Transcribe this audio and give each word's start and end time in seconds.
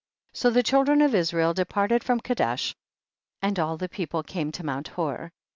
29. 0.33 0.39
So 0.41 0.49
the 0.51 0.63
children 0.63 0.99
of 1.03 1.13
Israel 1.13 1.53
de 1.53 1.63
parted 1.63 2.03
from 2.03 2.21
Kadesh, 2.21 2.73
and 3.39 3.59
all 3.59 3.77
the 3.77 3.87
peo 3.87 4.07
ple 4.07 4.23
came 4.23 4.51
to 4.53 4.65
mount 4.65 4.87
Hor. 4.87 5.31